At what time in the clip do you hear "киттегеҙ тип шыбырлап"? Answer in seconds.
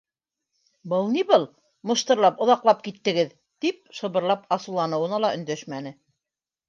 2.87-4.49